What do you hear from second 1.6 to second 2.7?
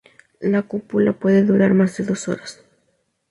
más de dos horas.